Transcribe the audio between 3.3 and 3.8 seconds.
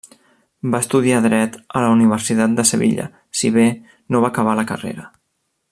si bé